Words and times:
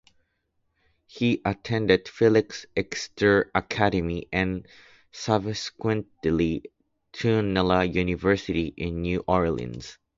He 1.05 1.41
attended 1.45 2.09
Phillips 2.09 2.65
Exeter 2.75 3.51
Academy, 3.53 4.27
and 4.33 4.65
subsequently 5.11 6.63
Tulane 7.13 7.93
University 7.93 8.73
in 8.77 9.03
New 9.03 9.19
Orleans. 9.27 9.99